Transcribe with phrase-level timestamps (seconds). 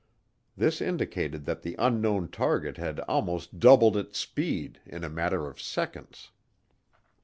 [0.57, 5.61] This indicated that the unknown target had almost doubled its speed in a matter of
[5.61, 6.31] seconds.